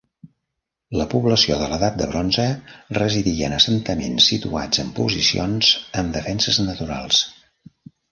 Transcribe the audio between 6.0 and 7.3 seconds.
amb defenses naturals.